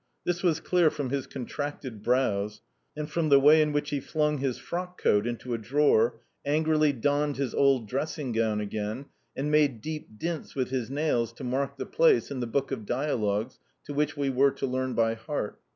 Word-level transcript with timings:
This 0.23 0.41
was 0.41 0.59
clear 0.59 0.89
from 0.89 1.11
his 1.11 1.27
contracted 1.27 2.01
brows, 2.01 2.61
and 2.97 3.07
from 3.07 3.29
the 3.29 3.39
way 3.39 3.61
in 3.61 3.71
which 3.71 3.91
he 3.91 3.99
flung 3.99 4.39
his 4.39 4.57
frockcoat 4.57 5.27
into 5.27 5.53
a 5.53 5.59
drawer, 5.59 6.21
angrily 6.43 6.91
donned 6.91 7.37
his 7.37 7.53
old 7.53 7.87
dressing 7.87 8.31
gown 8.31 8.59
again, 8.61 9.05
and 9.35 9.51
made 9.51 9.79
deep 9.79 10.17
dints 10.17 10.55
with 10.55 10.71
his 10.71 10.89
nails 10.89 11.31
to 11.33 11.43
mark 11.43 11.77
the 11.77 11.85
place 11.85 12.31
in 12.31 12.39
the 12.39 12.47
book 12.47 12.71
of 12.71 12.83
dialogues 12.87 13.59
to 13.83 13.93
which 13.93 14.17
we 14.17 14.31
were 14.31 14.49
to 14.49 14.65
learn 14.65 14.95
by 14.95 15.13
heart. 15.13 15.59